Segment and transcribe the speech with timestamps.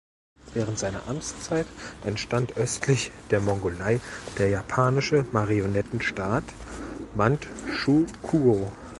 [0.55, 1.67] Während seiner Amtszeit
[2.03, 3.99] entstand östlich der Mongolei
[4.39, 6.43] der japanische Marionettenstaat
[7.13, 8.71] Mandschukuo.